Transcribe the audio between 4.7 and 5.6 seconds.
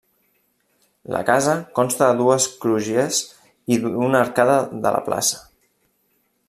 de la plaça.